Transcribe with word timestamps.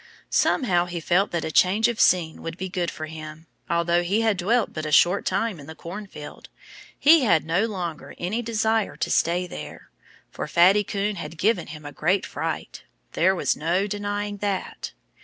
Somehow 0.31 0.85
he 0.85 0.99
felt 0.99 1.29
that 1.29 1.45
a 1.45 1.51
change 1.51 1.87
of 1.87 1.99
scene 2.01 2.41
would 2.41 2.57
be 2.57 2.69
good 2.69 2.89
for 2.89 3.05
him. 3.05 3.45
Although 3.69 4.01
he 4.01 4.21
had 4.21 4.35
dwelt 4.35 4.73
but 4.73 4.83
a 4.87 4.91
short 4.91 5.27
time 5.27 5.59
in 5.59 5.67
the 5.67 5.75
cornfield, 5.75 6.49
he 6.97 7.21
had 7.23 7.45
no 7.45 7.67
longer 7.67 8.15
any 8.17 8.41
desire 8.41 8.95
to 8.95 9.11
stay 9.11 9.45
there. 9.45 9.91
For 10.31 10.47
Fatty 10.47 10.83
Coon 10.83 11.17
had 11.17 11.37
given 11.37 11.67
him 11.67 11.85
a 11.85 11.91
great 11.91 12.25
fright. 12.25 12.81
There 13.11 13.35
was 13.35 13.55
no 13.55 13.85
denying 13.85 14.37
that. 14.37 14.93